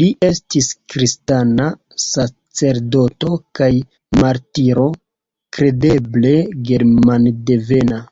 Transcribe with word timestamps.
Li 0.00 0.06
estis 0.26 0.66
kristana 0.94 1.68
sacerdoto 2.06 3.32
kaj 3.60 3.70
martiro, 4.24 4.86
kredeble 5.58 6.38
germandevena. 6.72 8.08